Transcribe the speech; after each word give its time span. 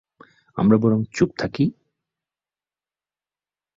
আমরা 0.57 0.77
বরং 0.77 0.99
চুপ 1.13 1.29
থাকি। 1.39 1.65